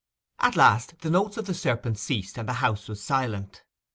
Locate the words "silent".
3.03-3.61